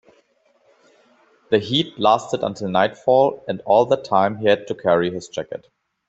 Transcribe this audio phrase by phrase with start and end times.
[1.51, 5.67] The heat lasted until nightfall, and all that time he had to carry his jacket.